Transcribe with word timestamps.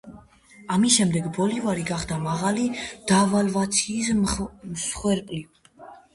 ამის 0.75 0.95
შემდეგ 0.99 1.27
ბოლივარი 1.35 1.83
გახდა 1.89 2.17
მაღალი 2.23 2.65
დევალვაციის 3.13 4.11
მსხვერპლი. 4.25 5.41